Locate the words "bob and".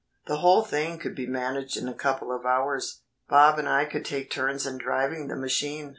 3.29-3.69